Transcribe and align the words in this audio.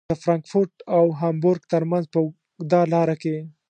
د 0.09 0.13
فرانکفورت 0.23 0.73
او 0.97 1.05
هامبورګ 1.19 1.61
ترمنځ 1.73 2.05
په 2.13 2.19
اوږده 2.21 2.81
لاره 2.93 3.15
کې. 3.21 3.35